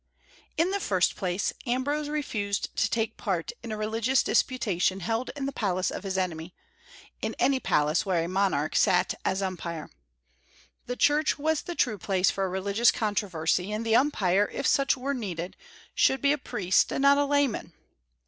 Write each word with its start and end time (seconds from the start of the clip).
In 0.57 0.71
the 0.71 0.79
first 0.79 1.15
place, 1.15 1.53
Ambrose 1.67 2.09
refused 2.09 2.75
to 2.75 2.89
take 2.89 3.17
part 3.17 3.51
in 3.61 3.71
a 3.71 3.77
religious 3.77 4.23
disputation 4.23 5.01
held 5.01 5.29
in 5.35 5.45
the 5.45 5.51
palace 5.51 5.91
of 5.91 6.01
his 6.01 6.17
enemy, 6.17 6.55
in 7.21 7.35
any 7.37 7.59
palace 7.59 8.03
where 8.03 8.23
a 8.23 8.27
monarch 8.27 8.75
sat 8.75 9.13
as 9.23 9.43
umpire. 9.43 9.91
The 10.87 10.95
Church 10.95 11.37
was 11.37 11.61
the 11.61 11.75
true 11.75 11.99
place 11.99 12.31
for 12.31 12.45
a 12.45 12.49
religious 12.49 12.89
controversy, 12.89 13.71
and 13.71 13.85
the 13.85 13.95
umpire, 13.95 14.49
if 14.51 14.65
such 14.65 14.97
were 14.97 15.13
needed, 15.13 15.55
should 15.93 16.19
be 16.19 16.31
a 16.31 16.39
priest 16.39 16.91
and 16.91 17.03
not 17.03 17.19
a 17.19 17.25
layman. 17.25 17.73